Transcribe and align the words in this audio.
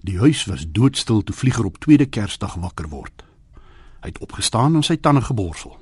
Die 0.00 0.18
huis 0.18 0.44
was 0.44 0.66
doodstil 0.70 1.22
toe 1.22 1.34
Vlieger 1.34 1.64
op 1.64 1.78
tweede 1.78 2.06
Kersdag 2.06 2.54
wakker 2.54 2.88
word. 2.88 3.24
Hy 4.00 4.12
het 4.12 4.18
opgestaan 4.18 4.74
en 4.78 4.82
sy 4.82 4.96
tande 4.96 5.22
geborsel. 5.26 5.74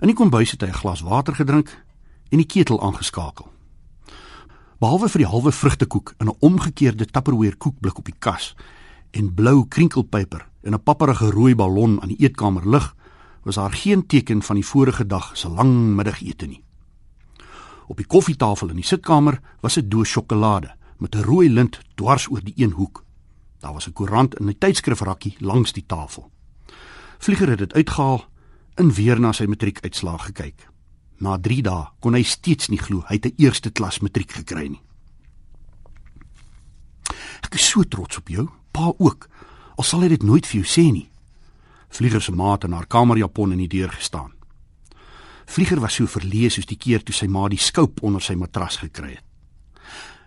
In 0.00 0.06
die 0.12 0.16
kombuis 0.16 0.50
het 0.50 0.62
hy 0.62 0.68
'n 0.68 0.80
glas 0.82 1.00
water 1.00 1.34
gedrink 1.34 1.84
en 2.30 2.38
die 2.38 2.46
ketel 2.46 2.82
aangeskakel. 2.82 3.50
Behalwe 4.78 5.08
vir 5.08 5.18
die 5.18 5.30
halwe 5.30 5.52
vrugtekoek 5.52 6.14
in 6.18 6.28
'n 6.28 6.36
omgekeerde 6.38 7.06
Tupperware 7.06 7.56
koekblik 7.56 7.98
op 7.98 8.04
die 8.04 8.18
kas 8.18 8.54
en 9.10 9.34
blou 9.34 9.66
krinkelpyper 9.68 10.48
en 10.62 10.74
'n 10.74 10.82
papperige 10.82 11.30
rooi 11.30 11.54
ballon 11.54 12.02
aan 12.02 12.08
die 12.08 12.20
eetkamer 12.20 12.68
lig, 12.68 12.94
was 13.42 13.54
daar 13.54 13.72
geen 13.72 14.06
teken 14.06 14.42
van 14.42 14.54
die 14.54 14.66
vorige 14.66 15.06
dag 15.06 15.36
se 15.36 15.48
lang 15.48 15.94
middagete 15.94 16.46
nie. 16.46 16.64
Op 17.86 17.96
die 17.96 18.06
koffietafel 18.06 18.68
in 18.68 18.76
die 18.76 18.84
sitkamer 18.84 19.40
was 19.60 19.76
'n 19.76 19.88
doos 19.88 20.10
sjokolade 20.10 20.74
met 20.98 21.14
'n 21.14 21.22
rooi 21.22 21.48
lint 21.50 21.80
dwars 21.94 22.30
oor 22.30 22.44
die 22.44 22.54
een 22.56 22.70
hoek. 22.70 23.05
Daar 23.60 23.72
was 23.72 23.86
'n 23.88 23.92
koerant 23.92 24.38
in 24.38 24.48
'n 24.48 24.58
tydskrifrakkie 24.58 25.36
langs 25.38 25.72
die 25.72 25.86
tafel. 25.86 26.30
Vlieger 27.18 27.48
het 27.48 27.58
dit 27.58 27.72
uitgehaal 27.72 28.24
en 28.74 28.92
weer 28.92 29.20
na 29.20 29.32
sy 29.32 29.44
matriekuitslae 29.44 30.18
gekyk. 30.18 30.68
Na 31.18 31.38
3 31.38 31.62
dae 31.62 31.88
kon 32.00 32.14
hy 32.14 32.22
steeds 32.22 32.68
nie 32.68 32.78
glo 32.78 33.04
hy 33.08 33.14
het 33.14 33.26
'n 33.26 33.34
eerste 33.36 33.70
klas 33.70 34.00
matriek 34.00 34.32
gekry 34.32 34.68
nie. 34.68 34.82
Ek 37.42 37.54
is 37.54 37.68
so 37.68 37.82
trots 37.82 38.16
op 38.16 38.28
jou, 38.28 38.48
pa 38.72 38.92
ook. 38.98 39.28
Al 39.76 39.84
sal 39.84 40.00
hy 40.00 40.08
dit 40.08 40.22
nooit 40.22 40.46
vir 40.46 40.60
jou 40.62 40.66
sê 40.66 40.92
nie. 40.92 41.08
Vlieger 41.88 42.22
se 42.22 42.32
maat 42.32 42.64
in 42.64 42.72
haar 42.72 42.86
kamerjapon 42.86 43.52
in 43.52 43.58
die 43.58 43.68
deur 43.68 43.92
gestaan. 43.92 44.32
Vlieger 45.46 45.80
was 45.80 45.94
so 45.94 46.06
verlees 46.06 46.54
soos 46.54 46.66
die 46.66 46.76
keer 46.76 47.02
toe 47.02 47.14
sy 47.14 47.26
ma 47.26 47.48
die 47.48 47.60
skoop 47.60 48.02
onder 48.02 48.22
sy 48.22 48.34
matras 48.34 48.76
gekry 48.76 49.14
het. 49.14 49.24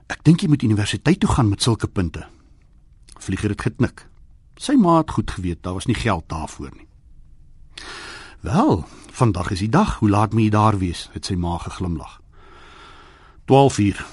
Ek 0.10 0.24
dink 0.24 0.42
jy 0.42 0.48
moet 0.48 0.64
universiteit 0.64 1.20
toe 1.20 1.30
gaan 1.30 1.50
met 1.50 1.62
sulke 1.62 1.88
punte. 1.88 2.24
Vlieger 3.20 3.54
het 3.54 3.62
geknik. 3.62 4.08
Sy 4.60 4.76
ma 4.80 4.98
het 4.98 5.12
goed 5.12 5.32
geweet 5.32 5.64
daar 5.64 5.78
was 5.78 5.88
nie 5.88 5.96
geld 5.96 6.28
daarvoor 6.28 6.72
nie. 6.76 6.88
Wel, 8.40 8.86
vandag 9.12 9.52
is 9.52 9.60
die 9.60 9.70
dag. 9.72 10.00
Hoe 10.00 10.10
laat 10.10 10.34
moet 10.34 10.48
jy 10.48 10.50
daar 10.50 10.78
wees? 10.78 11.10
het 11.14 11.26
sy 11.26 11.36
ma 11.36 11.58
geglimlag. 11.58 12.22
12uur. 13.52 14.06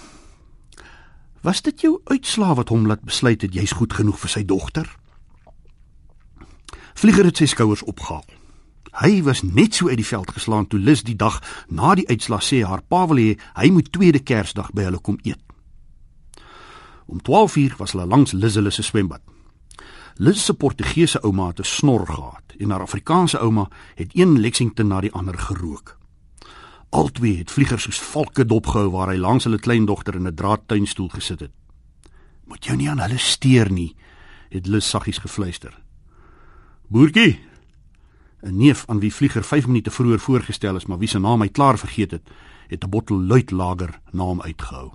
Was 1.40 1.62
dit 1.62 1.80
jou 1.80 2.00
uitslaa 2.04 2.54
wat 2.54 2.68
hom 2.68 2.86
laat 2.86 3.04
besluit 3.06 3.42
het 3.42 3.54
jy's 3.54 3.76
goed 3.78 3.92
genoeg 3.92 4.18
vir 4.18 4.30
sy 4.32 4.42
dogter? 4.44 4.88
Vlieger 6.96 7.28
het 7.28 7.38
sy 7.38 7.46
skouers 7.46 7.84
opgehaal. 7.86 8.24
Hy 8.96 9.20
was 9.22 9.42
net 9.44 9.76
so 9.76 9.92
uit 9.92 10.00
die 10.00 10.08
veld 10.08 10.30
geslaan 10.32 10.66
toe 10.66 10.80
Lis 10.80 11.04
die 11.04 11.16
dag 11.16 11.42
na 11.68 11.94
die 11.94 12.08
uitslag 12.08 12.42
sê 12.42 12.62
haar 12.64 12.82
pa 12.82 13.04
wil 13.06 13.20
hê 13.20 13.34
hy 13.60 13.70
moet 13.70 13.92
tweede 13.92 14.22
Kersdag 14.24 14.72
by 14.72 14.88
hulle 14.88 15.02
kom 15.04 15.20
eet. 15.22 15.45
Om 17.06 17.20
12uur 17.22 17.76
was 17.76 17.92
hulle 17.92 18.06
langs 18.06 18.32
Lis 18.32 18.52
se 18.52 18.82
swembad. 18.82 19.20
Lis 20.16 20.44
se 20.44 20.54
Portugese 20.54 21.20
ouma 21.22 21.46
het 21.46 21.58
'n 21.58 21.64
snor 21.64 22.06
gehad 22.06 22.54
en 22.58 22.70
haar 22.70 22.80
Afrikaanse 22.80 23.38
ouma 23.38 23.68
het 23.94 24.10
een 24.12 24.40
Lexington 24.40 24.86
na 24.86 25.00
die 25.00 25.12
ander 25.12 25.38
gerook. 25.38 25.98
Albei 26.88 27.38
het 27.38 27.50
vliegers 27.50 27.82
soos 27.82 28.00
valke 28.00 28.44
dopgehou 28.44 28.90
waar 28.90 29.08
hy 29.08 29.16
langs 29.16 29.44
hulle 29.44 29.58
kleindogter 29.58 30.14
in 30.14 30.26
'n 30.26 30.34
draadtuinstoel 30.34 31.08
gesit 31.08 31.40
het. 31.40 31.50
"Moet 32.44 32.64
jou 32.64 32.76
nie 32.76 32.90
aan 32.90 33.00
hulle 33.00 33.18
steur 33.18 33.70
nie," 33.72 33.96
het 34.48 34.66
Lis 34.66 34.88
saggies 34.88 35.18
gefluister. 35.18 35.82
"Boertjie," 36.88 37.41
'n 38.42 38.56
neef 38.56 38.84
aan 38.86 39.00
wie 39.00 39.14
vlieger 39.14 39.44
5 39.44 39.66
minute 39.66 39.91
vroeër 39.91 40.20
voorgestel 40.20 40.76
is, 40.76 40.86
maar 40.86 40.98
wie 40.98 41.08
se 41.08 41.18
naam 41.18 41.41
hy 41.41 41.48
klaar 41.48 41.78
vergeet 41.78 42.10
het, 42.10 42.30
het 42.68 42.84
'n 42.84 42.91
bottel 42.91 43.20
luit 43.20 43.50
lager 43.50 44.00
na 44.12 44.22
hom 44.22 44.42
uitgehou. 44.42 44.92